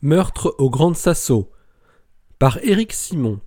Meurtre 0.00 0.54
au 0.58 0.70
Grand 0.70 0.94
Sasso 0.94 1.50
par 2.38 2.62
Éric 2.62 2.92
Simon. 2.92 3.40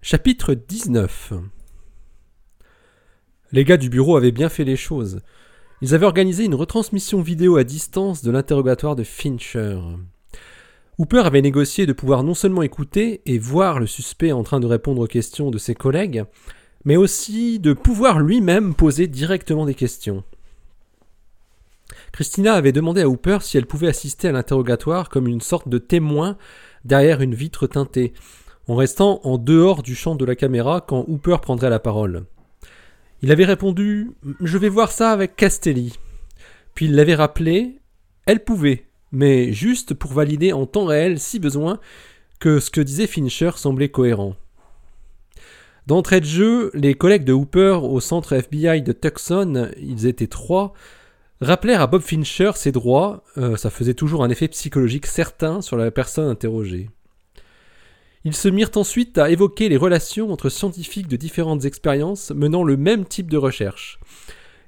Chapitre 0.00 0.54
19 0.54 1.32
Les 3.50 3.64
gars 3.64 3.76
du 3.76 3.88
bureau 3.88 4.16
avaient 4.16 4.30
bien 4.30 4.48
fait 4.48 4.62
les 4.62 4.76
choses. 4.76 5.22
Ils 5.82 5.92
avaient 5.92 6.06
organisé 6.06 6.44
une 6.44 6.54
retransmission 6.54 7.20
vidéo 7.20 7.56
à 7.56 7.64
distance 7.64 8.22
de 8.22 8.30
l'interrogatoire 8.30 8.94
de 8.94 9.02
Fincher. 9.02 9.80
Hooper 10.98 11.22
avait 11.26 11.42
négocié 11.42 11.84
de 11.84 11.92
pouvoir 11.92 12.22
non 12.22 12.34
seulement 12.34 12.62
écouter 12.62 13.20
et 13.26 13.40
voir 13.40 13.80
le 13.80 13.88
suspect 13.88 14.30
en 14.30 14.44
train 14.44 14.60
de 14.60 14.68
répondre 14.68 15.02
aux 15.02 15.08
questions 15.08 15.50
de 15.50 15.58
ses 15.58 15.74
collègues, 15.74 16.26
mais 16.84 16.94
aussi 16.94 17.58
de 17.58 17.72
pouvoir 17.72 18.20
lui-même 18.20 18.72
poser 18.72 19.08
directement 19.08 19.66
des 19.66 19.74
questions. 19.74 20.22
Christina 22.14 22.54
avait 22.54 22.70
demandé 22.70 23.00
à 23.00 23.08
Hooper 23.08 23.38
si 23.40 23.58
elle 23.58 23.66
pouvait 23.66 23.88
assister 23.88 24.28
à 24.28 24.32
l'interrogatoire 24.32 25.08
comme 25.08 25.26
une 25.26 25.40
sorte 25.40 25.68
de 25.68 25.78
témoin 25.78 26.36
derrière 26.84 27.20
une 27.20 27.34
vitre 27.34 27.66
teintée, 27.66 28.12
en 28.68 28.76
restant 28.76 29.20
en 29.24 29.36
dehors 29.36 29.82
du 29.82 29.96
champ 29.96 30.14
de 30.14 30.24
la 30.24 30.36
caméra 30.36 30.80
quand 30.80 31.04
Hooper 31.08 31.38
prendrait 31.42 31.70
la 31.70 31.80
parole. 31.80 32.26
Il 33.22 33.32
avait 33.32 33.44
répondu 33.44 34.12
Je 34.40 34.58
vais 34.58 34.68
voir 34.68 34.92
ça 34.92 35.10
avec 35.10 35.34
Castelli. 35.34 35.98
Puis 36.76 36.86
il 36.86 36.94
l'avait 36.94 37.16
rappelé 37.16 37.80
Elle 38.26 38.44
pouvait, 38.44 38.86
mais 39.10 39.52
juste 39.52 39.92
pour 39.92 40.12
valider 40.12 40.52
en 40.52 40.66
temps 40.66 40.84
réel, 40.84 41.18
si 41.18 41.40
besoin, 41.40 41.80
que 42.38 42.60
ce 42.60 42.70
que 42.70 42.80
disait 42.80 43.08
Fincher 43.08 43.50
semblait 43.56 43.88
cohérent. 43.88 44.36
D'entrée 45.88 46.20
de 46.20 46.26
jeu, 46.26 46.70
les 46.74 46.94
collègues 46.94 47.24
de 47.24 47.32
Hooper 47.32 47.80
au 47.82 47.98
centre 47.98 48.34
FBI 48.34 48.82
de 48.82 48.92
Tucson, 48.92 49.72
ils 49.82 50.06
étaient 50.06 50.28
trois, 50.28 50.74
rappelèrent 51.40 51.80
à 51.80 51.86
Bob 51.86 52.02
Fincher 52.02 52.52
ses 52.54 52.72
droits, 52.72 53.24
euh, 53.36 53.56
ça 53.56 53.70
faisait 53.70 53.94
toujours 53.94 54.24
un 54.24 54.30
effet 54.30 54.48
psychologique 54.48 55.06
certain 55.06 55.60
sur 55.60 55.76
la 55.76 55.90
personne 55.90 56.28
interrogée. 56.28 56.90
Ils 58.24 58.34
se 58.34 58.48
mirent 58.48 58.70
ensuite 58.76 59.18
à 59.18 59.30
évoquer 59.30 59.68
les 59.68 59.76
relations 59.76 60.32
entre 60.32 60.48
scientifiques 60.48 61.08
de 61.08 61.16
différentes 61.16 61.66
expériences 61.66 62.30
menant 62.30 62.64
le 62.64 62.76
même 62.76 63.04
type 63.04 63.30
de 63.30 63.36
recherche. 63.36 64.00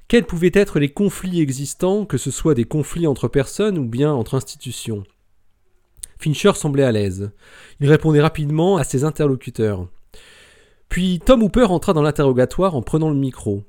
Quels 0.09 0.27
pouvaient 0.27 0.51
être 0.53 0.79
les 0.79 0.91
conflits 0.91 1.41
existants, 1.41 2.05
que 2.05 2.19
ce 2.19 2.31
soit 2.31 2.55
des 2.55 2.65
conflits 2.65 3.07
entre 3.07 3.29
personnes 3.29 3.79
ou 3.79 3.87
bien 3.87 4.13
entre 4.13 4.35
institutions? 4.35 5.05
Fincher 6.19 6.53
semblait 6.55 6.85
à 6.85 6.93
l'aise. 6.93 7.33
Il 7.81 7.89
répondait 7.89 8.21
rapidement 8.21 8.77
à 8.77 8.85
ses 8.85 9.05
interlocuteurs. 9.05 9.89
Puis 10.89 11.21
Tom 11.25 11.43
Hooper 11.43 11.65
entra 11.65 11.93
dans 11.93 12.03
l'interrogatoire 12.03 12.75
en 12.75 12.83
prenant 12.83 13.11
le 13.11 13.17
micro. 13.17 13.65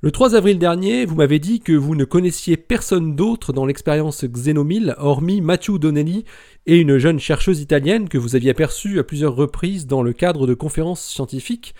Le 0.00 0.12
3 0.12 0.36
avril 0.36 0.60
dernier, 0.60 1.04
vous 1.06 1.16
m'avez 1.16 1.40
dit 1.40 1.58
que 1.58 1.72
vous 1.72 1.96
ne 1.96 2.04
connaissiez 2.04 2.56
personne 2.56 3.16
d'autre 3.16 3.52
dans 3.52 3.66
l'expérience 3.66 4.24
Xenomil, 4.24 4.94
hormis 4.98 5.40
Matthew 5.40 5.80
Donnelly 5.80 6.24
et 6.66 6.78
une 6.78 6.98
jeune 6.98 7.18
chercheuse 7.18 7.60
italienne 7.60 8.08
que 8.08 8.16
vous 8.16 8.36
aviez 8.36 8.50
aperçue 8.50 9.00
à 9.00 9.02
plusieurs 9.02 9.34
reprises 9.34 9.88
dans 9.88 10.04
le 10.04 10.12
cadre 10.12 10.46
de 10.46 10.54
conférences 10.54 11.04
scientifiques, 11.04 11.74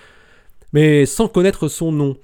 mais 0.73 1.07
sans 1.07 1.29
connaître 1.29 1.69
son 1.69 1.93
nom. 1.93 2.17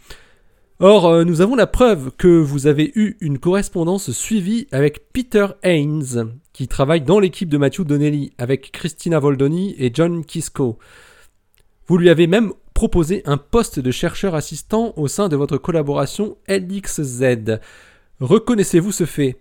Or, 0.81 1.07
euh, 1.07 1.23
nous 1.23 1.43
avons 1.43 1.55
la 1.55 1.69
preuve 1.69 2.11
que 2.19 2.27
vous 2.27 2.67
avez 2.67 2.91
eu 2.97 3.17
une 3.21 3.39
correspondance 3.39 4.11
suivie 4.11 4.67
avec 4.73 5.13
Peter 5.13 5.47
Haynes, 5.63 6.41
qui 6.53 6.67
travaille 6.67 7.03
dans 7.03 7.21
l'équipe 7.21 7.49
de 7.49 7.59
Matthew 7.59 7.83
Donnelly, 7.83 8.33
avec 8.39 8.73
Christina 8.73 9.21
Voldoni 9.21 9.77
et 9.79 9.93
John 9.95 10.25
Kisco. 10.25 10.77
Vous 11.87 11.99
lui 11.99 12.11
avez 12.11 12.27
même 12.27 12.53
proposé 12.75 13.23
un 13.25 13.39
poste 13.39 13.79
de 13.79 13.91
chercheur 13.91 14.35
assistant 14.35 14.93
au 14.97 15.09
sein 15.09 15.29
de 15.29 15.37
votre 15.37 15.57
collaboration 15.57 16.37
LXZ. 16.49 17.61
Reconnaissez-vous 18.21 18.93
ce 18.93 19.07
fait? 19.07 19.39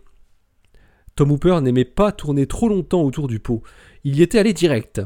Tom 1.15 1.31
Hooper 1.31 1.59
n'aimait 1.61 1.83
pas 1.83 2.11
tourner 2.11 2.47
trop 2.47 2.69
longtemps 2.69 3.01
autour 3.01 3.27
du 3.27 3.39
pot. 3.39 3.61
Il 4.03 4.15
y 4.17 4.21
était 4.21 4.39
allé 4.39 4.53
direct. 4.53 5.01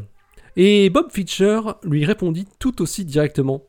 Et 0.56 0.90
Bob 0.90 1.12
Fischer 1.12 1.62
lui 1.84 2.06
répondit 2.06 2.48
tout 2.60 2.82
aussi 2.82 3.06
directement. 3.06 3.64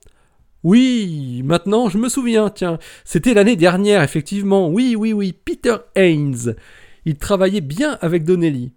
Oui, 0.65 1.43
maintenant 1.44 1.88
je 1.88 1.99
me 1.99 2.09
souviens, 2.09 2.50
tiens, 2.50 2.78
c'était 3.05 3.34
l'année 3.34 3.56
dernière, 3.56 4.03
effectivement. 4.03 4.69
Oui, 4.69 4.97
oui, 4.97 5.12
oui, 5.12 5.32
Peter 5.32 5.77
Haynes. 5.94 6.56
Il 7.05 7.16
travaillait 7.16 7.61
bien 7.61 7.97
avec 8.00 8.25
Donnelly. 8.25 8.72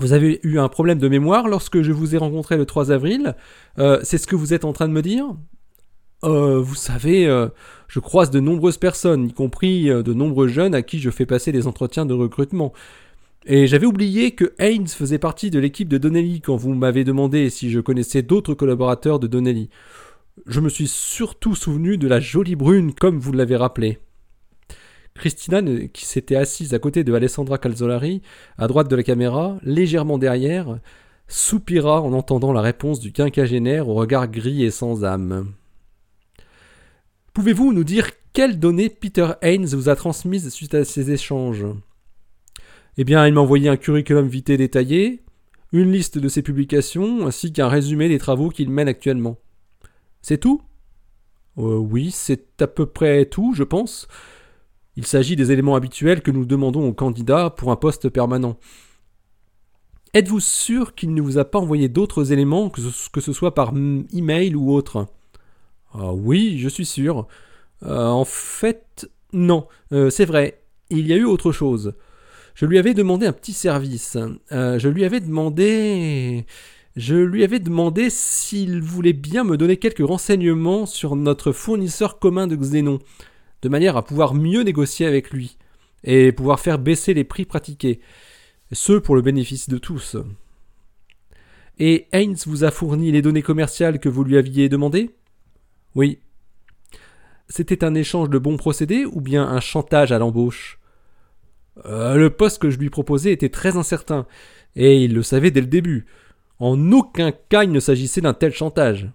Vous 0.00 0.14
avez 0.14 0.40
eu 0.44 0.58
un 0.58 0.68
problème 0.68 0.98
de 0.98 1.08
mémoire 1.08 1.46
lorsque 1.46 1.82
je 1.82 1.92
vous 1.92 2.14
ai 2.14 2.18
rencontré 2.18 2.56
le 2.56 2.64
3 2.64 2.90
avril. 2.90 3.36
Euh, 3.78 4.00
c'est 4.02 4.16
ce 4.16 4.26
que 4.26 4.34
vous 4.34 4.54
êtes 4.54 4.64
en 4.64 4.72
train 4.72 4.88
de 4.88 4.94
me 4.94 5.02
dire 5.02 5.26
euh, 6.24 6.58
Vous 6.58 6.74
savez, 6.74 7.26
euh, 7.26 7.48
je 7.86 8.00
croise 8.00 8.30
de 8.30 8.40
nombreuses 8.40 8.78
personnes, 8.78 9.26
y 9.28 9.32
compris 9.34 9.88
de 9.88 10.14
nombreux 10.14 10.48
jeunes 10.48 10.74
à 10.74 10.80
qui 10.80 11.00
je 11.00 11.10
fais 11.10 11.26
passer 11.26 11.52
des 11.52 11.66
entretiens 11.66 12.06
de 12.06 12.14
recrutement. 12.14 12.72
Et 13.44 13.66
j'avais 13.66 13.84
oublié 13.84 14.30
que 14.30 14.54
Haynes 14.58 14.88
faisait 14.88 15.18
partie 15.18 15.50
de 15.50 15.58
l'équipe 15.58 15.88
de 15.88 15.98
Donnelly 15.98 16.40
quand 16.40 16.56
vous 16.56 16.72
m'avez 16.72 17.04
demandé 17.04 17.50
si 17.50 17.70
je 17.70 17.80
connaissais 17.80 18.22
d'autres 18.22 18.54
collaborateurs 18.54 19.18
de 19.18 19.26
Donnelly. 19.26 19.68
Je 20.46 20.60
me 20.60 20.70
suis 20.70 20.88
surtout 20.88 21.54
souvenu 21.54 21.98
de 21.98 22.08
la 22.08 22.20
jolie 22.20 22.56
brune 22.56 22.94
comme 22.94 23.18
vous 23.18 23.32
l'avez 23.32 23.56
rappelé. 23.56 23.98
Christina, 25.14 25.60
qui 25.92 26.06
s'était 26.06 26.36
assise 26.36 26.72
à 26.74 26.78
côté 26.78 27.04
de 27.04 27.12
Alessandra 27.12 27.58
Calzolari, 27.58 28.22
à 28.58 28.66
droite 28.66 28.88
de 28.88 28.96
la 28.96 29.02
caméra, 29.02 29.58
légèrement 29.62 30.18
derrière, 30.18 30.78
soupira 31.28 32.00
en 32.02 32.12
entendant 32.12 32.52
la 32.52 32.60
réponse 32.60 33.00
du 33.00 33.12
quinquagénaire 33.12 33.88
au 33.88 33.94
regard 33.94 34.28
gris 34.28 34.64
et 34.64 34.70
sans 34.70 35.04
âme. 35.04 35.52
Pouvez-vous 37.32 37.72
nous 37.72 37.84
dire 37.84 38.10
quelles 38.32 38.58
données 38.58 38.88
Peter 38.88 39.32
Haynes 39.42 39.66
vous 39.66 39.88
a 39.88 39.96
transmises 39.96 40.48
suite 40.50 40.74
à 40.74 40.84
ces 40.84 41.10
échanges? 41.10 41.66
Eh 42.96 43.04
bien, 43.04 43.26
il 43.26 43.34
m'a 43.34 43.40
envoyé 43.40 43.68
un 43.68 43.76
curriculum 43.76 44.28
vitae 44.28 44.56
détaillé, 44.56 45.22
une 45.72 45.92
liste 45.92 46.18
de 46.18 46.28
ses 46.28 46.42
publications, 46.42 47.26
ainsi 47.26 47.52
qu'un 47.52 47.68
résumé 47.68 48.08
des 48.08 48.18
travaux 48.18 48.48
qu'il 48.48 48.70
mène 48.70 48.88
actuellement. 48.88 49.38
C'est 50.22 50.38
tout? 50.38 50.62
Euh, 51.58 51.76
Oui, 51.76 52.10
c'est 52.10 52.60
à 52.60 52.66
peu 52.66 52.86
près 52.86 53.24
tout, 53.26 53.54
je 53.54 53.62
pense. 53.62 54.08
Il 54.96 55.06
s'agit 55.06 55.36
des 55.36 55.52
éléments 55.52 55.76
habituels 55.76 56.22
que 56.22 56.30
nous 56.30 56.44
demandons 56.44 56.86
aux 56.86 56.92
candidats 56.92 57.50
pour 57.50 57.70
un 57.70 57.76
poste 57.76 58.08
permanent. 58.08 58.56
Êtes-vous 60.12 60.40
sûr 60.40 60.94
qu'il 60.94 61.14
ne 61.14 61.22
vous 61.22 61.38
a 61.38 61.44
pas 61.44 61.60
envoyé 61.60 61.88
d'autres 61.88 62.32
éléments, 62.32 62.68
que 62.68 63.20
ce, 63.20 63.32
soit 63.32 63.54
par 63.54 63.72
email 64.12 64.56
ou 64.56 64.72
autre? 64.72 65.06
Ah 65.94 66.12
Oui, 66.12 66.58
je 66.58 66.68
suis 66.68 66.84
sûr. 66.84 67.28
Euh, 67.84 68.06
en 68.06 68.24
fait, 68.24 69.08
non, 69.32 69.68
euh, 69.92 70.10
c'est 70.10 70.24
vrai, 70.24 70.62
il 70.90 71.06
y 71.06 71.12
a 71.12 71.16
eu 71.16 71.24
autre 71.24 71.52
chose. 71.52 71.94
Je 72.54 72.66
lui 72.66 72.78
avais 72.78 72.92
demandé 72.92 73.26
un 73.26 73.32
petit 73.32 73.52
service. 73.52 74.18
Euh, 74.52 74.78
je 74.78 74.88
lui 74.88 75.04
avais 75.04 75.20
demandé... 75.20 76.44
Je 76.96 77.14
lui 77.14 77.44
avais 77.44 77.60
demandé 77.60 78.10
s'il 78.10 78.82
voulait 78.82 79.12
bien 79.12 79.44
me 79.44 79.56
donner 79.56 79.76
quelques 79.76 80.04
renseignements 80.04 80.86
sur 80.86 81.14
notre 81.14 81.52
fournisseur 81.52 82.18
commun 82.18 82.48
de 82.48 82.56
Xénon 82.56 82.98
de 83.62 83.68
manière 83.68 83.96
à 83.96 84.04
pouvoir 84.04 84.34
mieux 84.34 84.62
négocier 84.62 85.06
avec 85.06 85.30
lui 85.30 85.58
et 86.04 86.32
pouvoir 86.32 86.60
faire 86.60 86.78
baisser 86.78 87.14
les 87.14 87.24
prix 87.24 87.44
pratiqués, 87.44 88.00
ce 88.72 88.94
pour 88.94 89.16
le 89.16 89.22
bénéfice 89.22 89.68
de 89.68 89.78
tous. 89.78 90.16
Et 91.78 92.08
Haynes 92.12 92.36
vous 92.46 92.64
a 92.64 92.70
fourni 92.70 93.10
les 93.10 93.22
données 93.22 93.42
commerciales 93.42 94.00
que 94.00 94.08
vous 94.08 94.24
lui 94.24 94.36
aviez 94.36 94.68
demandées? 94.68 95.10
Oui. 95.94 96.20
C'était 97.48 97.84
un 97.84 97.94
échange 97.94 98.30
de 98.30 98.38
bons 98.38 98.56
procédés 98.56 99.04
ou 99.04 99.20
bien 99.20 99.44
un 99.46 99.60
chantage 99.60 100.12
à 100.12 100.18
l'embauche? 100.18 100.78
Euh, 101.86 102.16
Le 102.16 102.30
poste 102.30 102.60
que 102.60 102.70
je 102.70 102.78
lui 102.78 102.90
proposais 102.90 103.32
était 103.32 103.48
très 103.48 103.76
incertain, 103.76 104.26
et 104.76 105.02
il 105.02 105.14
le 105.14 105.22
savait 105.22 105.50
dès 105.50 105.62
le 105.62 105.66
début. 105.66 106.06
En 106.58 106.92
aucun 106.92 107.32
cas 107.32 107.64
il 107.64 107.72
ne 107.72 107.80
s'agissait 107.80 108.20
d'un 108.20 108.34
tel 108.34 108.52
chantage. 108.52 109.08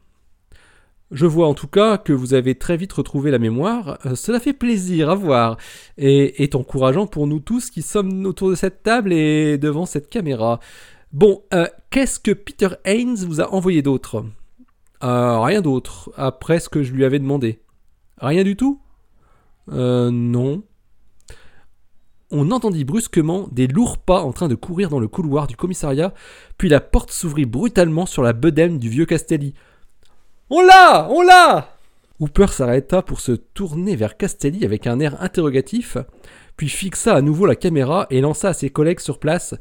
Je 1.12 1.26
vois 1.26 1.48
en 1.48 1.54
tout 1.54 1.68
cas 1.68 1.98
que 1.98 2.14
vous 2.14 2.34
avez 2.34 2.56
très 2.56 2.78
vite 2.78 2.94
retrouvé 2.94 3.30
la 3.32 3.40
mémoire. 3.40 4.00
Euh, 4.06 4.16
cela 4.16 4.40
fait 4.40 4.54
plaisir 4.54 5.10
à 5.10 5.16
voir 5.16 5.58
et 5.98 6.44
est 6.44 6.56
encourageant 6.56 7.06
pour 7.08 7.28
nous 7.28 7.40
tous 7.40 7.70
qui 7.70 7.82
sommes 7.82 8.26
autour 8.26 8.50
de 8.50 8.56
cette 8.56 8.84
table 8.84 9.14
et 9.14 9.58
devant 9.58 9.86
cette 9.86 10.10
caméra. 10.10 10.60
Bon, 11.14 11.44
euh, 11.54 11.68
qu'est-ce 11.92 12.20
que 12.20 12.32
Peter 12.32 12.70
Haynes 12.84 13.16
vous 13.16 13.40
a 13.40 13.54
envoyé 13.54 13.82
d'autre? 13.82 14.26
Euh, 15.04 15.40
Rien 15.40 15.62
d'autre, 15.62 16.12
après 16.18 16.60
ce 16.60 16.70
que 16.70 16.84
je 16.84 16.94
lui 16.94 17.06
avais 17.06 17.20
demandé. 17.20 17.62
Rien 18.18 18.44
du 18.44 18.56
tout? 18.56 18.82
Euh, 19.72 20.10
non. 20.12 20.64
On 22.32 22.52
entendit 22.52 22.84
brusquement 22.84 23.48
des 23.52 23.68
lourds 23.68 24.00
pas 24.00 24.24
en 24.24 24.34
train 24.34 24.48
de 24.48 24.56
courir 24.56 24.90
dans 24.90 25.00
le 25.00 25.08
couloir 25.08 25.48
du 25.48 25.56
commissariat, 25.56 26.14
puis 26.58 26.68
la 26.70 26.82
porte 26.82 27.12
s'ouvrit 27.12 27.46
brutalement 27.46 28.06
sur 28.06 28.24
la 28.24 28.34
bedaine 28.34 28.80
du 28.80 28.90
vieux 28.90 29.06
Castelli. 29.06 29.54
On 30.50 30.62
l'a 30.62 31.10
On 31.10 31.22
l'a 31.22 31.76
Hooper 32.20 32.48
s'arrêta 32.48 33.02
pour 33.02 33.20
se 33.20 33.32
tourner 33.32 33.96
vers 33.96 34.16
Castelli 34.16 34.64
avec 34.64 34.88
un 34.88 35.00
air 35.00 35.22
interrogatif, 35.22 35.98
puis 36.56 36.70
fixa 36.70 37.14
à 37.14 37.22
nouveau 37.22 37.46
la 37.46 37.56
caméra 37.56 38.08
et 38.10 38.22
lança 38.22 38.50
à 38.50 38.54
ses 38.54 38.70
collègues 38.70 39.02
sur 39.02 39.20
place 39.20 39.56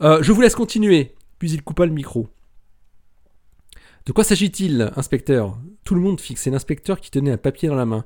euh, 0.00 0.22
Je 0.22 0.32
vous 0.32 0.40
laisse 0.40 0.54
continuer 0.54 1.14
Puis 1.38 1.50
il 1.50 1.62
coupa 1.62 1.86
le 1.86 1.92
micro. 1.92 2.28
De 4.06 4.12
quoi 4.12 4.24
s'agit-il, 4.24 4.90
inspecteur? 4.96 5.58
Tout 5.84 5.94
le 5.94 6.00
monde 6.00 6.20
fixait 6.20 6.50
l'inspecteur 6.50 7.00
qui 7.00 7.10
tenait 7.10 7.32
un 7.32 7.36
papier 7.36 7.68
dans 7.68 7.74
la 7.74 7.84
main. 7.84 8.04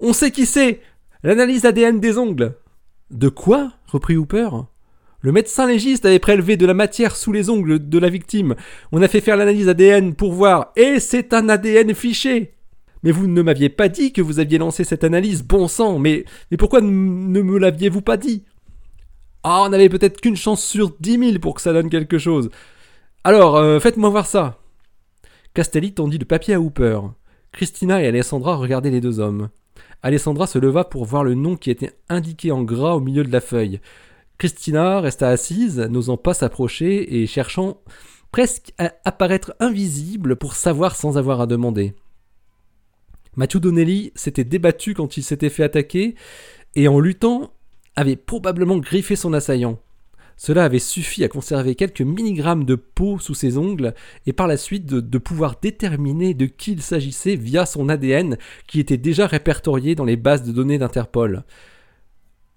On 0.00 0.12
sait 0.12 0.30
qui 0.30 0.46
c'est 0.46 0.80
L'analyse 1.22 1.64
ADN 1.64 1.98
des 1.98 2.18
ongles 2.18 2.54
De 3.10 3.28
quoi? 3.28 3.72
reprit 3.86 4.16
Hooper. 4.16 4.50
Le 5.20 5.32
médecin 5.32 5.66
légiste 5.66 6.06
avait 6.06 6.20
prélevé 6.20 6.56
de 6.56 6.64
la 6.64 6.74
matière 6.74 7.16
sous 7.16 7.32
les 7.32 7.50
ongles 7.50 7.88
de 7.88 7.98
la 7.98 8.08
victime. 8.08 8.54
On 8.92 9.02
a 9.02 9.08
fait 9.08 9.20
faire 9.20 9.36
l'analyse 9.36 9.68
ADN 9.68 10.14
pour 10.14 10.32
voir, 10.32 10.72
et 10.76 11.00
c'est 11.00 11.34
un 11.34 11.48
ADN 11.48 11.92
fiché. 11.92 12.54
Mais 13.02 13.10
vous 13.10 13.26
ne 13.26 13.42
m'aviez 13.42 13.68
pas 13.68 13.88
dit 13.88 14.12
que 14.12 14.22
vous 14.22 14.38
aviez 14.38 14.58
lancé 14.58 14.84
cette 14.84 15.02
analyse, 15.02 15.42
bon 15.42 15.66
sang, 15.66 15.98
mais, 15.98 16.24
mais 16.50 16.56
pourquoi 16.56 16.80
ne 16.80 16.88
me 16.88 17.58
l'aviez-vous 17.58 18.00
pas 18.00 18.16
dit? 18.16 18.44
Ah, 19.42 19.62
on 19.64 19.70
n'avait 19.70 19.88
peut-être 19.88 20.20
qu'une 20.20 20.36
chance 20.36 20.64
sur 20.64 20.94
dix 21.00 21.18
mille 21.18 21.40
pour 21.40 21.54
que 21.54 21.62
ça 21.62 21.72
donne 21.72 21.90
quelque 21.90 22.18
chose. 22.18 22.50
Alors, 23.24 23.56
euh, 23.56 23.80
faites-moi 23.80 24.10
voir 24.10 24.26
ça. 24.26 24.58
Castelli 25.52 25.92
tendit 25.92 26.18
le 26.18 26.26
papier 26.26 26.54
à 26.54 26.60
Hooper. 26.60 27.00
Christina 27.50 28.00
et 28.00 28.06
Alessandra 28.06 28.56
regardaient 28.56 28.90
les 28.90 29.00
deux 29.00 29.18
hommes. 29.18 29.48
Alessandra 30.02 30.46
se 30.46 30.60
leva 30.60 30.84
pour 30.84 31.04
voir 31.04 31.24
le 31.24 31.34
nom 31.34 31.56
qui 31.56 31.70
était 31.70 31.92
indiqué 32.08 32.52
en 32.52 32.62
gras 32.62 32.94
au 32.94 33.00
milieu 33.00 33.24
de 33.24 33.32
la 33.32 33.40
feuille. 33.40 33.80
Christina 34.38 35.00
resta 35.00 35.28
assise, 35.28 35.80
n'osant 35.90 36.16
pas 36.16 36.32
s'approcher 36.32 37.20
et 37.20 37.26
cherchant 37.26 37.80
presque 38.30 38.72
à 38.78 38.94
apparaître 39.04 39.54
invisible 39.58 40.36
pour 40.36 40.54
savoir 40.54 40.94
sans 40.94 41.18
avoir 41.18 41.40
à 41.40 41.46
demander. 41.46 41.94
Matthew 43.36 43.58
Donnelly 43.58 44.12
s'était 44.14 44.44
débattu 44.44 44.94
quand 44.94 45.16
il 45.16 45.22
s'était 45.22 45.50
fait 45.50 45.64
attaquer 45.64 46.14
et 46.74 46.88
en 46.88 47.00
luttant 47.00 47.52
avait 47.96 48.16
probablement 48.16 48.78
griffé 48.78 49.16
son 49.16 49.32
assaillant. 49.32 49.80
Cela 50.36 50.64
avait 50.64 50.78
suffi 50.78 51.24
à 51.24 51.28
conserver 51.28 51.74
quelques 51.74 52.00
milligrammes 52.00 52.64
de 52.64 52.76
peau 52.76 53.18
sous 53.18 53.34
ses 53.34 53.58
ongles 53.58 53.92
et 54.24 54.32
par 54.32 54.46
la 54.46 54.56
suite 54.56 54.86
de, 54.86 55.18
pouvoir 55.18 55.56
déterminer 55.60 56.32
de 56.32 56.46
qui 56.46 56.72
il 56.72 56.82
s'agissait 56.82 57.34
via 57.34 57.66
son 57.66 57.88
ADN 57.88 58.38
qui 58.68 58.78
était 58.78 58.98
déjà 58.98 59.26
répertorié 59.26 59.96
dans 59.96 60.04
les 60.04 60.16
bases 60.16 60.44
de 60.44 60.52
données 60.52 60.78
d'Interpol. 60.78 61.42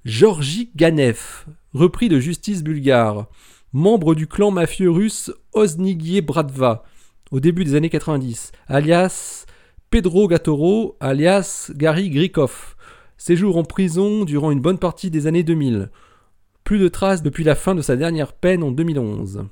Georgi 0.03 0.71
Ganev, 0.75 1.45
repris 1.75 2.09
de 2.09 2.19
justice 2.19 2.63
bulgare, 2.63 3.27
membre 3.71 4.15
du 4.15 4.25
clan 4.25 4.49
mafieux 4.49 4.89
russe 4.89 5.31
Oznigie 5.53 6.21
Bratva, 6.21 6.85
au 7.29 7.39
début 7.39 7.63
des 7.63 7.75
années 7.75 7.91
90, 7.91 8.51
alias 8.67 9.45
Pedro 9.91 10.27
Gatoro, 10.27 10.97
alias 11.01 11.69
Gary 11.75 12.09
Grikov, 12.09 12.75
séjour 13.15 13.57
en 13.57 13.63
prison 13.63 14.25
durant 14.25 14.49
une 14.49 14.59
bonne 14.59 14.79
partie 14.79 15.11
des 15.11 15.27
années 15.27 15.43
2000. 15.43 15.91
Plus 16.63 16.79
de 16.79 16.87
traces 16.87 17.21
depuis 17.21 17.43
la 17.43 17.53
fin 17.53 17.75
de 17.75 17.83
sa 17.83 17.95
dernière 17.95 18.33
peine 18.33 18.63
en 18.63 18.71
2011. 18.71 19.45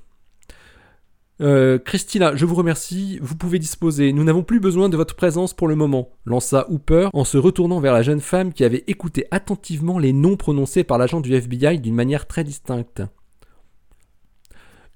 Euh, 1.42 1.80
Christina, 1.80 2.36
je 2.36 2.46
vous 2.46 2.56
remercie, 2.56 3.18
vous 3.22 3.36
pouvez 3.36 3.60
disposer, 3.60 4.12
nous 4.12 4.26
n'avons 4.26 4.44
plus 4.44 4.60
besoin 4.60 4.90
de 4.90 4.98
votre 4.98 5.16
présence 5.16 5.54
pour 5.54 5.70
le 5.70 5.76
moment, 5.76 6.10
lança 6.26 6.70
Hooper 6.70 7.08
en 7.14 7.24
se 7.24 7.38
retournant 7.38 7.80
vers 7.80 7.94
la 7.94 8.02
jeune 8.02 8.20
femme 8.20 8.52
qui 8.52 8.66
avait 8.66 8.84
écouté 8.88 9.26
attentivement 9.32 10.00
les 10.00 10.12
noms 10.12 10.36
prononcés 10.36 10.84
par 10.84 10.98
l'agent 10.98 11.22
du 11.22 11.34
FBI 11.34 11.80
d'une 11.80 11.96
manière 11.96 12.28
très 12.28 12.44
distincte. 12.44 13.04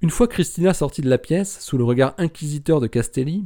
Une 0.02 0.10
fois 0.10 0.28
Christina 0.28 0.74
sortie 0.74 1.02
de 1.02 1.10
la 1.10 1.18
pièce, 1.18 1.62
sous 1.62 1.78
le 1.78 1.86
regard 1.86 2.14
inquisiteur 2.18 2.82
de 2.82 2.88
Castelli, 2.88 3.46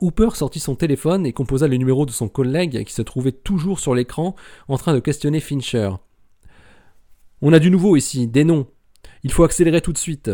Hooper 0.00 0.30
sortit 0.34 0.58
son 0.58 0.74
téléphone 0.74 1.24
et 1.24 1.32
composa 1.32 1.68
le 1.68 1.76
numéro 1.76 2.04
de 2.04 2.10
son 2.10 2.28
collègue 2.28 2.82
qui 2.82 2.92
se 2.92 3.02
trouvait 3.02 3.30
toujours 3.30 3.78
sur 3.78 3.94
l'écran 3.94 4.34
en 4.66 4.76
train 4.76 4.92
de 4.94 4.98
questionner 4.98 5.38
Fincher. 5.38 5.90
On 7.42 7.52
a 7.52 7.60
du 7.60 7.70
nouveau 7.70 7.94
ici, 7.94 8.26
des 8.26 8.42
noms. 8.42 8.66
Il 9.22 9.30
faut 9.30 9.44
accélérer 9.44 9.80
tout 9.80 9.92
de 9.92 9.98
suite. 9.98 10.32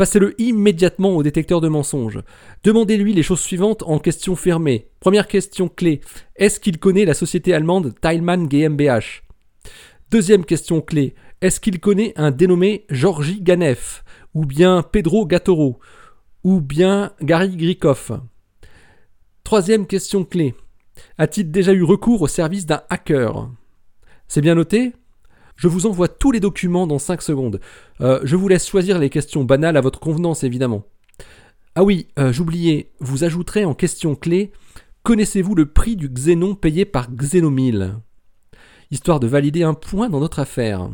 Passez-le 0.00 0.34
immédiatement 0.40 1.10
au 1.10 1.22
détecteur 1.22 1.60
de 1.60 1.68
mensonges. 1.68 2.20
Demandez-lui 2.64 3.12
les 3.12 3.22
choses 3.22 3.40
suivantes 3.40 3.82
en 3.82 3.98
question 3.98 4.34
fermée. 4.34 4.88
Première 4.98 5.28
question 5.28 5.68
clé. 5.68 6.00
Est-ce 6.36 6.58
qu'il 6.58 6.78
connaît 6.78 7.04
la 7.04 7.12
société 7.12 7.52
allemande 7.52 7.92
Teilmann 8.00 8.48
GmbH 8.48 9.24
Deuxième 10.10 10.46
question 10.46 10.80
clé. 10.80 11.14
Est-ce 11.42 11.60
qu'il 11.60 11.80
connaît 11.80 12.14
un 12.16 12.30
dénommé 12.30 12.86
Georgi 12.88 13.42
Ganev 13.42 14.02
Ou 14.32 14.46
bien 14.46 14.82
Pedro 14.82 15.26
Gattoro 15.26 15.80
Ou 16.44 16.62
bien 16.62 17.12
Gary 17.20 17.54
Grikov 17.54 18.22
Troisième 19.44 19.86
question 19.86 20.24
clé. 20.24 20.54
A-t-il 21.18 21.50
déjà 21.50 21.74
eu 21.74 21.82
recours 21.82 22.22
au 22.22 22.26
service 22.26 22.64
d'un 22.64 22.80
hacker? 22.88 23.50
C'est 24.28 24.40
bien 24.40 24.54
noté 24.54 24.94
je 25.60 25.68
vous 25.68 25.84
envoie 25.84 26.08
tous 26.08 26.32
les 26.32 26.40
documents 26.40 26.86
dans 26.86 26.98
5 26.98 27.20
secondes. 27.20 27.60
Euh, 28.00 28.18
je 28.24 28.34
vous 28.34 28.48
laisse 28.48 28.66
choisir 28.66 28.98
les 28.98 29.10
questions 29.10 29.44
banales 29.44 29.76
à 29.76 29.82
votre 29.82 30.00
convenance, 30.00 30.42
évidemment. 30.42 30.86
Ah 31.74 31.84
oui, 31.84 32.08
euh, 32.18 32.32
j'oubliais, 32.32 32.92
vous 32.98 33.24
ajouterez 33.24 33.66
en 33.66 33.74
question 33.74 34.14
clé 34.14 34.52
Connaissez-vous 35.02 35.54
le 35.54 35.66
prix 35.66 35.96
du 35.96 36.08
xénon 36.08 36.54
payé 36.54 36.86
par 36.86 37.10
Xenomil 37.10 37.98
Histoire 38.90 39.20
de 39.20 39.26
valider 39.26 39.62
un 39.62 39.74
point 39.74 40.08
dans 40.08 40.20
notre 40.20 40.38
affaire. 40.38 40.88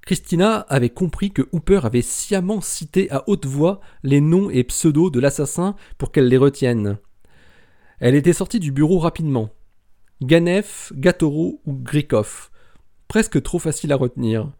Christina 0.00 0.60
avait 0.70 0.88
compris 0.88 1.30
que 1.30 1.46
Hooper 1.52 1.80
avait 1.82 2.00
sciemment 2.00 2.62
cité 2.62 3.10
à 3.10 3.24
haute 3.26 3.44
voix 3.44 3.80
les 4.02 4.22
noms 4.22 4.48
et 4.48 4.64
pseudos 4.64 5.10
de 5.10 5.20
l'assassin 5.20 5.76
pour 5.98 6.10
qu'elle 6.10 6.28
les 6.28 6.38
retienne. 6.38 6.96
Elle 8.00 8.14
était 8.14 8.32
sortie 8.32 8.60
du 8.60 8.72
bureau 8.72 8.98
rapidement. 8.98 9.50
Ganef, 10.22 10.92
Gatoro 10.96 11.60
ou 11.64 11.74
Grikov. 11.74 12.50
Presque 13.06 13.40
trop 13.40 13.60
facile 13.60 13.92
à 13.92 13.96
retenir. 13.96 14.50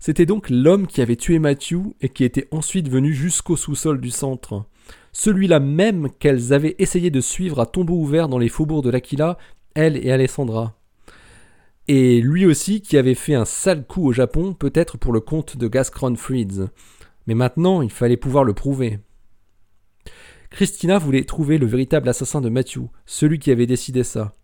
C'était 0.00 0.26
donc 0.26 0.50
l'homme 0.50 0.86
qui 0.88 1.00
avait 1.00 1.16
tué 1.16 1.38
Matthew 1.38 1.94
et 2.00 2.08
qui 2.08 2.24
était 2.24 2.48
ensuite 2.50 2.88
venu 2.88 3.14
jusqu'au 3.14 3.56
sous-sol 3.56 4.00
du 4.00 4.10
centre. 4.10 4.64
Celui-là 5.12 5.60
même 5.60 6.10
qu'elles 6.18 6.52
avaient 6.52 6.74
essayé 6.78 7.10
de 7.10 7.20
suivre 7.20 7.60
à 7.60 7.66
tombeau 7.66 7.94
ouvert 7.94 8.28
dans 8.28 8.38
les 8.38 8.48
faubourgs 8.48 8.82
de 8.82 8.90
l'Aquila, 8.90 9.38
elle 9.74 9.96
et 9.96 10.10
Alessandra. 10.10 10.76
Et 11.88 12.20
lui 12.20 12.44
aussi 12.44 12.80
qui 12.80 12.98
avait 12.98 13.14
fait 13.14 13.34
un 13.34 13.44
sale 13.44 13.86
coup 13.86 14.06
au 14.06 14.12
Japon, 14.12 14.54
peut-être 14.54 14.98
pour 14.98 15.12
le 15.12 15.20
compte 15.20 15.56
de 15.56 15.68
Gascron 15.68 16.16
Frieds. 16.16 16.66
Mais 17.28 17.34
maintenant, 17.34 17.80
il 17.80 17.90
fallait 17.90 18.16
pouvoir 18.16 18.42
le 18.42 18.54
prouver. 18.54 18.98
Christina 20.50 20.98
voulait 20.98 21.24
trouver 21.24 21.58
le 21.58 21.66
véritable 21.66 22.08
assassin 22.08 22.40
de 22.40 22.48
Matthew, 22.48 22.88
celui 23.06 23.38
qui 23.38 23.52
avait 23.52 23.66
décidé 23.66 24.02
ça. 24.02 24.34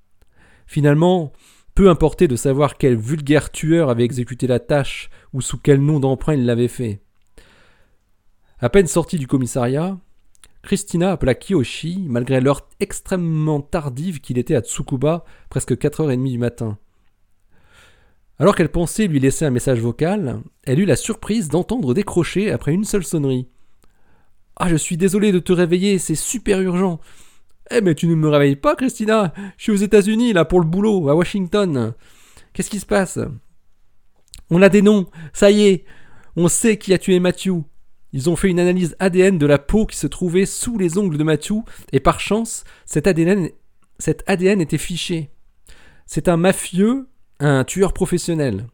Finalement, 0.73 1.35
peu 1.75 1.91
importait 1.91 2.29
de 2.29 2.35
savoir 2.35 2.79
quel 2.79 2.97
vulgaire 2.97 3.53
tueur 3.53 3.91
avait 3.91 4.05
exécuté 4.05 4.47
la 4.47 4.59
tâche 4.59 5.11
ou 5.35 5.43
sous 5.43 5.59
quel 5.59 5.83
nom 5.83 6.01
d'emprunt 6.01 6.33
il 6.33 6.47
l'avait 6.47 6.67
fait. 6.67 7.03
À 8.59 8.71
peine 8.71 8.87
sortie 8.87 9.19
du 9.19 9.27
commissariat, 9.27 9.99
Christina 10.63 11.13
appela 11.13 11.35
Kiyoshi, 11.35 12.07
malgré 12.09 12.41
l'heure 12.41 12.71
extrêmement 12.81 13.61
tardive 13.61 14.23
qu'il 14.23 14.39
était 14.39 14.55
à 14.55 14.63
Tsukuba, 14.63 15.27
presque 15.51 15.73
4h30 15.73 16.27
du 16.27 16.39
matin. 16.39 16.79
Alors 18.39 18.57
qu'elle 18.57 18.71
pensait 18.71 19.09
lui 19.09 19.21
laisser 19.21 19.45
un 19.45 19.51
message 19.51 19.81
vocal, 19.81 20.41
elle 20.65 20.81
eut 20.81 20.87
la 20.87 20.97
surprise 20.97 21.51
d'entendre 21.51 21.93
décrocher 21.93 22.51
après 22.51 22.73
une 22.73 22.85
seule 22.85 23.05
sonnerie. 23.05 23.47
Ah, 24.57 24.71
je 24.71 24.77
suis 24.77 24.97
désolé 24.97 25.33
de 25.33 25.39
te 25.39 25.53
réveiller, 25.53 25.99
c'est 25.99 26.15
super 26.15 26.63
urgent. 26.63 26.99
Eh 27.75 27.81
mais 27.81 27.95
tu 27.95 28.07
ne 28.07 28.15
me 28.15 28.29
réveilles 28.29 28.57
pas, 28.57 28.77
Christina 28.77 29.33
Je 29.57 29.63
suis 29.63 29.73
aux 29.73 29.77
États-Unis, 29.77 30.35
là, 30.35 30.45
pour 30.45 30.61
le 30.61 30.67
boulot, 30.67 31.09
à 31.09 31.15
Washington. 31.15 31.95
Qu'est-ce 32.53 32.69
qui 32.69 32.81
se 32.81 32.87
passe? 32.87 33.19
On 34.51 34.61
a 34.61 34.69
des 34.69 34.83
noms, 34.83 35.07
ça 35.33 35.51
y 35.51 35.63
est 35.63 35.85
On 36.37 36.49
sait 36.49 36.77
qui 36.77 36.93
a 36.93 36.99
tué 36.99 37.19
Matthew. 37.19 37.63
Ils 38.13 38.29
ont 38.29 38.37
fait 38.37 38.51
une 38.51 38.61
analyse 38.61 38.95
ADN 38.99 39.39
de 39.39 39.47
la 39.47 39.59
peau 39.59 39.87
qui 39.87 39.97
se 39.97 40.07
trouvait 40.07 40.45
sous 40.45 40.77
les 40.77 40.99
ongles 40.99 41.17
de 41.17 41.25
Matthew, 41.25 41.63
et 41.93 42.01
par 42.01 42.21
chance, 42.21 42.65
cet 42.85 43.07
ADN, 43.07 43.49
cet 43.99 44.23
ADN 44.27 44.61
était 44.61 44.77
fiché. 44.77 45.31
C'est 46.05 46.29
un 46.29 46.37
mafieux, 46.37 47.09
un 47.41 47.65
tueur 47.65 47.95
professionnel. 47.95 48.67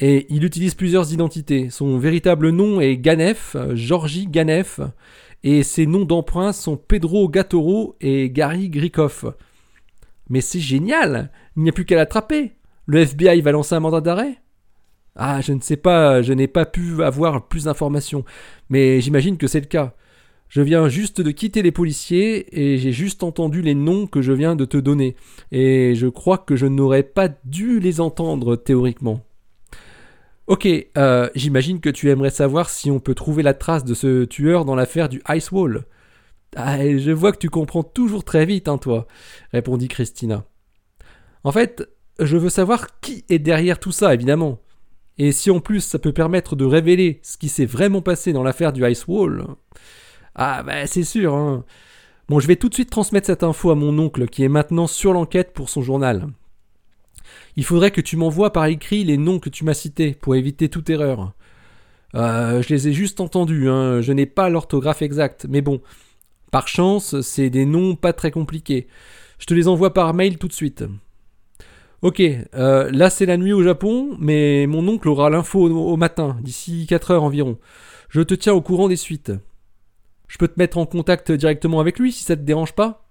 Et 0.00 0.26
il 0.28 0.44
utilise 0.44 0.74
plusieurs 0.74 1.12
identités. 1.12 1.70
Son 1.70 1.98
véritable 1.98 2.50
nom 2.50 2.80
est 2.80 2.96
Ganef, 2.96 3.56
Georgi 3.74 4.26
Ganef, 4.26 4.80
et 5.44 5.62
ses 5.62 5.86
noms 5.86 6.04
d'emprunt 6.04 6.52
sont 6.52 6.76
Pedro 6.76 7.28
Gattoro 7.28 7.96
et 8.00 8.30
Gary 8.30 8.70
Grikov. 8.70 9.34
Mais 10.30 10.40
c'est 10.40 10.60
génial 10.60 11.30
Il 11.56 11.62
n'y 11.62 11.68
a 11.68 11.72
plus 11.72 11.84
qu'à 11.84 11.96
l'attraper 11.96 12.52
Le 12.86 13.00
FBI 13.00 13.40
va 13.42 13.52
lancer 13.52 13.74
un 13.74 13.80
mandat 13.80 14.00
d'arrêt? 14.00 14.38
Ah, 15.16 15.40
je 15.40 15.52
ne 15.52 15.60
sais 15.60 15.76
pas, 15.76 16.22
je 16.22 16.32
n'ai 16.32 16.48
pas 16.48 16.66
pu 16.66 17.02
avoir 17.04 17.46
plus 17.46 17.64
d'informations, 17.64 18.24
mais 18.68 19.00
j'imagine 19.00 19.36
que 19.36 19.46
c'est 19.46 19.60
le 19.60 19.66
cas. 19.66 19.94
Je 20.48 20.60
viens 20.60 20.88
juste 20.88 21.20
de 21.20 21.30
quitter 21.30 21.62
les 21.62 21.72
policiers 21.72 22.58
et 22.58 22.78
j'ai 22.78 22.92
juste 22.92 23.22
entendu 23.22 23.62
les 23.62 23.74
noms 23.74 24.06
que 24.06 24.22
je 24.22 24.32
viens 24.32 24.56
de 24.56 24.64
te 24.64 24.76
donner. 24.76 25.14
Et 25.52 25.94
je 25.94 26.08
crois 26.08 26.38
que 26.38 26.56
je 26.56 26.66
n'aurais 26.66 27.02
pas 27.04 27.28
dû 27.44 27.80
les 27.80 28.00
entendre 28.00 28.56
théoriquement. 28.56 29.20
Ok, 30.46 30.68
euh, 30.98 31.30
j'imagine 31.34 31.80
que 31.80 31.88
tu 31.88 32.10
aimerais 32.10 32.30
savoir 32.30 32.68
si 32.68 32.90
on 32.90 33.00
peut 33.00 33.14
trouver 33.14 33.42
la 33.42 33.54
trace 33.54 33.84
de 33.84 33.94
ce 33.94 34.24
tueur 34.24 34.66
dans 34.66 34.74
l'affaire 34.74 35.08
du 35.08 35.22
Ice 35.30 35.50
Wall. 35.50 35.84
Ah, 36.54 36.78
je 36.78 37.10
vois 37.12 37.32
que 37.32 37.38
tu 37.38 37.48
comprends 37.48 37.82
toujours 37.82 38.24
très 38.24 38.44
vite, 38.44 38.68
hein, 38.68 38.76
toi, 38.76 39.06
répondit 39.52 39.88
Christina. 39.88 40.44
En 41.44 41.52
fait, 41.52 41.88
je 42.20 42.36
veux 42.36 42.50
savoir 42.50 43.00
qui 43.00 43.24
est 43.30 43.38
derrière 43.38 43.80
tout 43.80 43.90
ça, 43.90 44.12
évidemment. 44.12 44.60
Et 45.16 45.32
si 45.32 45.50
en 45.50 45.60
plus 45.60 45.80
ça 45.80 45.98
peut 45.98 46.12
permettre 46.12 46.56
de 46.56 46.64
révéler 46.64 47.20
ce 47.22 47.38
qui 47.38 47.48
s'est 47.48 47.64
vraiment 47.64 48.02
passé 48.02 48.32
dans 48.32 48.42
l'affaire 48.42 48.72
du 48.72 48.86
Ice 48.88 49.06
Wall. 49.06 49.46
Ah, 50.34 50.62
bah 50.62 50.86
c'est 50.86 51.04
sûr, 51.04 51.34
hein. 51.34 51.64
Bon, 52.28 52.40
je 52.40 52.46
vais 52.48 52.56
tout 52.56 52.68
de 52.68 52.74
suite 52.74 52.90
transmettre 52.90 53.26
cette 53.26 53.42
info 53.42 53.70
à 53.70 53.74
mon 53.74 53.98
oncle 53.98 54.28
qui 54.28 54.44
est 54.44 54.48
maintenant 54.48 54.86
sur 54.86 55.12
l'enquête 55.12 55.52
pour 55.52 55.68
son 55.68 55.82
journal. 55.82 56.28
Il 57.56 57.64
faudrait 57.64 57.90
que 57.90 58.00
tu 58.00 58.16
m'envoies 58.16 58.52
par 58.52 58.66
écrit 58.66 59.04
les 59.04 59.16
noms 59.16 59.38
que 59.38 59.48
tu 59.48 59.64
m'as 59.64 59.74
cités 59.74 60.12
pour 60.14 60.34
éviter 60.34 60.68
toute 60.68 60.90
erreur. 60.90 61.32
Euh, 62.14 62.62
je 62.62 62.68
les 62.68 62.88
ai 62.88 62.92
juste 62.92 63.20
entendus, 63.20 63.68
hein. 63.68 64.00
je 64.00 64.12
n'ai 64.12 64.26
pas 64.26 64.48
l'orthographe 64.48 65.02
exacte, 65.02 65.46
mais 65.48 65.62
bon, 65.62 65.80
par 66.52 66.68
chance, 66.68 67.20
c'est 67.22 67.50
des 67.50 67.66
noms 67.66 67.96
pas 67.96 68.12
très 68.12 68.30
compliqués. 68.30 68.86
Je 69.38 69.46
te 69.46 69.54
les 69.54 69.66
envoie 69.66 69.92
par 69.92 70.14
mail 70.14 70.38
tout 70.38 70.48
de 70.48 70.52
suite. 70.52 70.84
Ok, 72.02 72.20
euh, 72.20 72.90
là 72.92 73.10
c'est 73.10 73.26
la 73.26 73.36
nuit 73.36 73.52
au 73.52 73.62
Japon, 73.62 74.16
mais 74.20 74.66
mon 74.66 74.86
oncle 74.86 75.08
aura 75.08 75.30
l'info 75.30 75.66
au, 75.68 75.96
matin, 75.96 76.36
d'ici 76.42 76.86
4 76.86 77.12
heures 77.12 77.24
environ. 77.24 77.58
Je 78.10 78.20
te 78.20 78.34
tiens 78.34 78.52
au 78.52 78.60
courant 78.60 78.88
des 78.88 78.96
suites. 78.96 79.32
Je 80.28 80.38
peux 80.38 80.46
te 80.46 80.58
mettre 80.58 80.78
en 80.78 80.86
contact 80.86 81.32
directement 81.32 81.80
avec 81.80 81.98
lui 81.98 82.12
si 82.12 82.22
ça 82.22 82.36
te 82.36 82.42
dérange 82.42 82.74
pas 82.74 83.08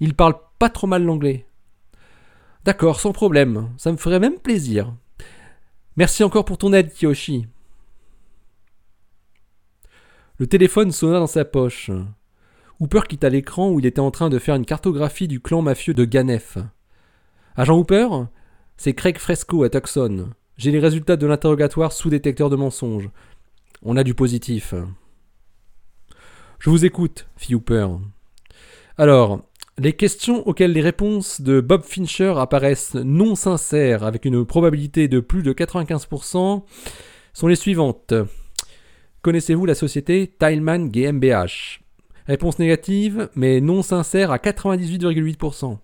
Il 0.00 0.14
parle 0.14 0.34
pas 0.58 0.68
trop 0.68 0.86
mal 0.86 1.04
l'anglais. 1.04 1.46
D'accord, 2.64 3.00
sans 3.00 3.12
problème, 3.12 3.70
ça 3.76 3.90
me 3.90 3.96
ferait 3.96 4.20
même 4.20 4.38
plaisir. 4.38 4.94
Merci 5.96 6.22
encore 6.22 6.44
pour 6.44 6.58
ton 6.58 6.72
aide, 6.72 6.92
Kiyoshi. 6.92 7.46
Le 10.38 10.46
téléphone 10.46 10.92
sonna 10.92 11.18
dans 11.18 11.26
sa 11.26 11.44
poche. 11.44 11.90
Hooper 12.80 13.02
quitta 13.08 13.28
l'écran 13.28 13.70
où 13.70 13.78
il 13.78 13.86
était 13.86 14.00
en 14.00 14.10
train 14.10 14.30
de 14.30 14.38
faire 14.38 14.54
une 14.54 14.64
cartographie 14.64 15.28
du 15.28 15.40
clan 15.40 15.62
mafieux 15.62 15.94
de 15.94 16.04
Ganef. 16.04 16.58
Agent 17.56 17.76
Hooper 17.76 18.08
C'est 18.76 18.94
Craig 18.94 19.18
Fresco 19.18 19.62
à 19.64 19.70
Tucson. 19.70 20.30
J'ai 20.56 20.70
les 20.70 20.80
résultats 20.80 21.16
de 21.16 21.26
l'interrogatoire 21.26 21.92
sous 21.92 22.10
détecteur 22.10 22.48
de 22.48 22.56
mensonges. 22.56 23.10
On 23.82 23.96
a 23.96 24.04
du 24.04 24.14
positif. 24.14 24.74
Je 26.58 26.70
vous 26.70 26.84
écoute, 26.84 27.28
fit 27.36 27.54
Hooper. 27.54 27.88
Alors, 28.96 29.42
les 29.78 29.94
questions 29.94 30.46
auxquelles 30.46 30.72
les 30.72 30.80
réponses 30.80 31.40
de 31.40 31.60
Bob 31.60 31.82
Fincher 31.82 32.34
apparaissent 32.36 32.94
non 32.94 33.34
sincères 33.34 34.04
avec 34.04 34.24
une 34.24 34.44
probabilité 34.44 35.08
de 35.08 35.20
plus 35.20 35.42
de 35.42 35.52
95% 35.52 36.62
sont 37.32 37.46
les 37.46 37.56
suivantes. 37.56 38.12
Connaissez-vous 39.22 39.66
la 39.66 39.74
société 39.74 40.34
Tileman 40.38 40.90
GmbH 40.90 41.80
Réponse 42.26 42.58
négative, 42.58 43.30
mais 43.34 43.60
non 43.60 43.82
sincère 43.82 44.30
à 44.30 44.36
98,8%. 44.36 45.78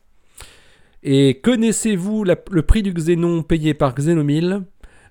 Et 1.02 1.40
connaissez-vous 1.40 2.24
le 2.24 2.62
prix 2.62 2.82
du 2.82 2.92
xénon 2.92 3.42
payé 3.42 3.74
par 3.74 3.94
Xenomil? 3.94 4.62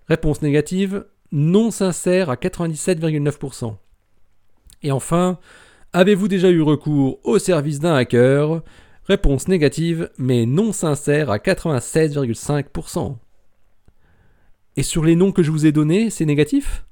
Réponse 0.08 0.42
négative, 0.42 1.06
non 1.32 1.72
sincère 1.72 2.30
à 2.30 2.36
97,9%. 2.36 3.76
Et 4.84 4.92
enfin, 4.92 5.40
avez-vous 5.94 6.28
déjà 6.28 6.50
eu 6.50 6.62
recours 6.62 7.20
au 7.24 7.40
service 7.40 7.80
d'un 7.80 7.96
hacker? 7.96 8.62
Réponse 9.06 9.48
négative, 9.48 10.10
mais 10.18 10.46
non 10.46 10.74
sincère 10.74 11.30
à 11.30 11.38
96,5%. 11.38 13.18
Et 14.76 14.84
sur 14.84 15.04
les 15.04 15.16
noms 15.16 15.32
que 15.32 15.44
je 15.44 15.52
vous 15.52 15.66
ai 15.66 15.72
donnés, 15.72 16.10
c'est 16.10 16.26
négatif? 16.26 16.86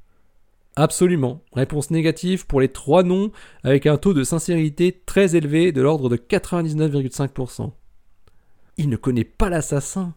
Absolument. 0.75 1.43
Réponse 1.53 1.91
négative 1.91 2.47
pour 2.47 2.59
les 2.59 2.69
trois 2.69 3.03
noms 3.03 3.31
avec 3.63 3.85
un 3.85 3.97
taux 3.97 4.13
de 4.13 4.23
sincérité 4.23 5.01
très 5.05 5.35
élevé 5.35 5.71
de 5.71 5.81
l'ordre 5.81 6.09
de 6.09 6.17
99,5%. 6.17 7.71
Il 8.77 8.89
ne 8.89 8.97
connaît 8.97 9.23
pas 9.23 9.49
l'assassin, 9.49 10.15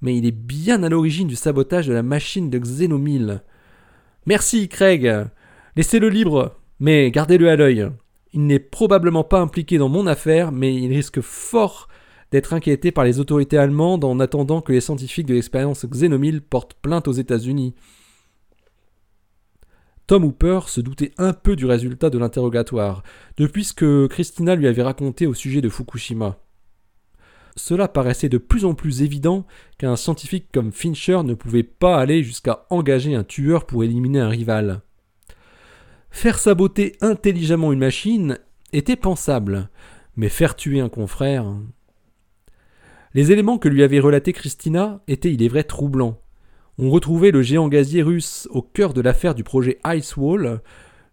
mais 0.00 0.16
il 0.16 0.26
est 0.26 0.32
bien 0.32 0.82
à 0.82 0.88
l'origine 0.88 1.28
du 1.28 1.36
sabotage 1.36 1.86
de 1.86 1.94
la 1.94 2.02
machine 2.02 2.50
de 2.50 2.58
Xenomil. 2.58 3.42
Merci, 4.26 4.68
Craig. 4.68 5.28
Laissez-le 5.76 6.08
libre, 6.08 6.56
mais 6.80 7.10
gardez-le 7.10 7.48
à 7.48 7.56
l'œil. 7.56 7.88
Il 8.36 8.46
n'est 8.46 8.58
probablement 8.58 9.24
pas 9.24 9.40
impliqué 9.40 9.78
dans 9.78 9.88
mon 9.88 10.06
affaire, 10.06 10.52
mais 10.52 10.74
il 10.74 10.92
risque 10.92 11.22
fort 11.22 11.88
d'être 12.30 12.52
inquiété 12.52 12.92
par 12.92 13.02
les 13.02 13.18
autorités 13.18 13.56
allemandes 13.56 14.04
en 14.04 14.20
attendant 14.20 14.60
que 14.60 14.72
les 14.72 14.82
scientifiques 14.82 15.24
de 15.24 15.32
l'expérience 15.32 15.86
Xenomil 15.86 16.42
portent 16.42 16.74
plainte 16.74 17.08
aux 17.08 17.12
États-Unis. 17.12 17.74
Tom 20.06 20.22
Hooper 20.22 20.60
se 20.66 20.82
doutait 20.82 21.12
un 21.16 21.32
peu 21.32 21.56
du 21.56 21.64
résultat 21.64 22.10
de 22.10 22.18
l'interrogatoire, 22.18 23.02
depuis 23.38 23.64
ce 23.64 23.72
que 23.72 24.06
Christina 24.06 24.54
lui 24.54 24.66
avait 24.66 24.82
raconté 24.82 25.26
au 25.26 25.32
sujet 25.32 25.62
de 25.62 25.70
Fukushima. 25.70 26.38
Cela 27.56 27.88
paraissait 27.88 28.28
de 28.28 28.36
plus 28.36 28.66
en 28.66 28.74
plus 28.74 29.00
évident 29.00 29.46
qu'un 29.78 29.96
scientifique 29.96 30.48
comme 30.52 30.72
Fincher 30.72 31.22
ne 31.24 31.32
pouvait 31.32 31.62
pas 31.62 31.96
aller 31.96 32.22
jusqu'à 32.22 32.66
engager 32.68 33.14
un 33.14 33.24
tueur 33.24 33.64
pour 33.64 33.82
éliminer 33.82 34.20
un 34.20 34.28
rival. 34.28 34.82
Faire 36.16 36.38
saboter 36.38 36.96
intelligemment 37.02 37.74
une 37.74 37.80
machine 37.80 38.38
était 38.72 38.96
pensable, 38.96 39.68
mais 40.16 40.30
faire 40.30 40.56
tuer 40.56 40.80
un 40.80 40.88
confrère. 40.88 41.44
Les 43.12 43.32
éléments 43.32 43.58
que 43.58 43.68
lui 43.68 43.82
avait 43.82 44.00
relatés 44.00 44.32
Christina 44.32 45.02
étaient, 45.08 45.30
il 45.30 45.42
est 45.42 45.48
vrai, 45.48 45.62
troublants 45.62 46.18
on 46.78 46.88
retrouvait 46.88 47.32
le 47.32 47.42
géant 47.42 47.68
gazier 47.68 48.00
russe 48.02 48.48
au 48.50 48.62
cœur 48.62 48.94
de 48.94 49.02
l'affaire 49.02 49.34
du 49.34 49.44
projet 49.44 49.78
Ice 49.88 50.16
Wall, 50.16 50.62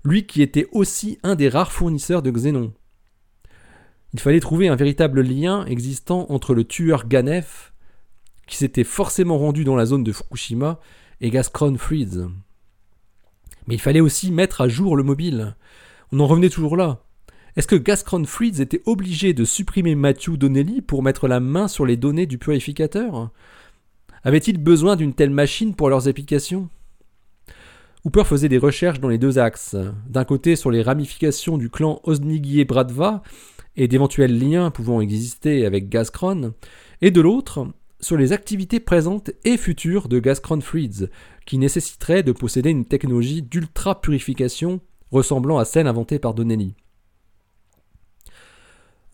lui 0.05 0.25
qui 0.25 0.41
était 0.41 0.69
aussi 0.71 1.19
un 1.21 1.35
des 1.35 1.49
rares 1.49 1.73
fournisseurs 1.73 2.21
de 2.21 2.31
xénon. 2.31 2.71
Il 4.13 4.21
fallait 4.21 4.39
trouver 4.39 4.69
un 4.69 4.77
véritable 4.77 5.19
lien 5.19 5.65
existant 5.65 6.27
entre 6.29 6.53
le 6.53 6.63
tueur 6.63 7.09
Ganef, 7.09 7.73
qui 8.47 8.55
s'était 8.55 8.85
forcément 8.85 9.37
rendu 9.37 9.65
dans 9.65 9.75
la 9.75 9.85
zone 9.85 10.05
de 10.05 10.13
Fukushima, 10.13 10.79
et 11.19 11.29
Gascron 11.29 11.77
Freeze. 11.77 12.25
Mais 13.67 13.75
il 13.75 13.81
fallait 13.81 14.01
aussi 14.01 14.31
mettre 14.31 14.61
à 14.61 14.67
jour 14.67 14.95
le 14.95 15.03
mobile. 15.03 15.55
On 16.11 16.19
en 16.19 16.27
revenait 16.27 16.49
toujours 16.49 16.77
là. 16.77 17.03
Est-ce 17.55 17.67
que 17.67 17.75
Gascron 17.75 18.25
Freeze 18.25 18.61
était 18.61 18.81
obligé 18.85 19.33
de 19.33 19.45
supprimer 19.45 19.95
Matthew 19.95 20.37
Donnelly 20.37 20.81
pour 20.81 21.03
mettre 21.03 21.27
la 21.27 21.39
main 21.39 21.67
sur 21.67 21.85
les 21.85 21.97
données 21.97 22.25
du 22.25 22.37
purificateur? 22.37 23.31
Avaient-ils 24.23 24.57
besoin 24.57 24.95
d'une 24.95 25.13
telle 25.13 25.29
machine 25.29 25.75
pour 25.75 25.89
leurs 25.89 26.07
applications? 26.07 26.69
Hooper 28.05 28.23
faisait 28.25 28.49
des 28.49 28.57
recherches 28.57 28.99
dans 28.99 29.07
les 29.07 29.17
deux 29.17 29.37
axes. 29.37 29.75
D'un 30.09 30.25
côté 30.25 30.55
sur 30.55 30.71
les 30.71 30.81
ramifications 30.81 31.57
du 31.57 31.69
clan 31.69 32.01
Osnigier-Bradva 32.03 33.23
et 33.75 33.87
d'éventuels 33.87 34.37
liens 34.37 34.71
pouvant 34.71 34.99
exister 34.99 35.65
avec 35.65 35.89
Gazcron, 35.89 36.53
et 37.01 37.11
de 37.11 37.21
l'autre 37.21 37.67
sur 38.03 38.17
les 38.17 38.33
activités 38.33 38.79
présentes 38.79 39.31
et 39.45 39.57
futures 39.57 40.07
de 40.07 40.19
Gazcron 40.19 40.61
Freeds, 40.61 41.09
qui 41.45 41.57
nécessiteraient 41.57 42.21
de 42.21 42.31
posséder 42.31 42.69
une 42.69 42.85
technologie 42.85 43.41
d'ultra-purification 43.41 44.81
ressemblant 45.11 45.57
à 45.57 45.65
celle 45.65 45.87
inventée 45.87 46.19
par 46.19 46.33
Donnelly. 46.33 46.75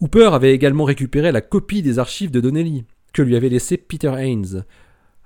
Hooper 0.01 0.29
avait 0.34 0.53
également 0.53 0.86
récupéré 0.86 1.31
la 1.31 1.41
copie 1.41 1.81
des 1.81 2.00
archives 2.00 2.31
de 2.31 2.41
Donnelly, 2.41 2.84
que 3.13 3.22
lui 3.22 3.36
avait 3.36 3.50
laissé 3.50 3.77
Peter 3.77 4.13
Haynes, 4.17 4.65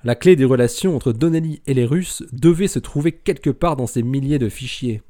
la 0.03 0.15
clé 0.15 0.35
des 0.35 0.43
relations 0.43 0.95
entre 0.97 1.13
Donnelly 1.13 1.61
et 1.65 1.73
les 1.73 1.85
Russes 1.85 2.23
devait 2.33 2.67
se 2.67 2.79
trouver 2.79 3.13
quelque 3.13 3.49
part 3.49 3.77
dans 3.77 3.87
ces 3.87 4.03
milliers 4.03 4.39
de 4.39 4.49
fichiers. 4.49 5.01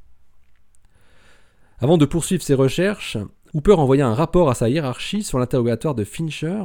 Avant 1.80 1.98
de 1.98 2.06
poursuivre 2.06 2.44
ses 2.44 2.54
recherches, 2.54 3.18
Hooper 3.54 3.74
envoya 3.74 4.08
un 4.08 4.16
rapport 4.16 4.50
à 4.50 4.56
sa 4.56 4.68
hiérarchie 4.68 5.22
sur 5.22 5.38
l'interrogatoire 5.38 5.94
de 5.94 6.04
Fincher 6.04 6.64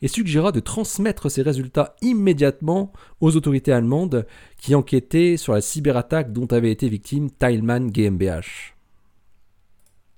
et 0.00 0.08
suggéra 0.08 0.50
de 0.50 0.60
transmettre 0.60 1.30
ses 1.30 1.42
résultats 1.42 1.94
immédiatement 2.00 2.90
aux 3.20 3.36
autorités 3.36 3.72
allemandes 3.72 4.26
qui 4.56 4.74
enquêtaient 4.74 5.36
sur 5.36 5.52
la 5.52 5.60
cyberattaque 5.60 6.32
dont 6.32 6.46
avait 6.46 6.72
été 6.72 6.88
victime 6.88 7.30
Teilman 7.30 7.90
GmbH. 7.90 8.74